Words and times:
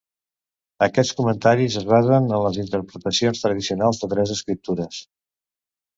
Aquests 0.85 1.13
comentaris 1.19 1.77
es 1.83 1.85
basen 1.91 2.25
en 2.37 2.43
les 2.45 2.57
interpretacions 2.63 3.45
tradicionals 3.47 4.01
de 4.05 4.11
les 4.19 4.37
escriptures. 4.41 5.03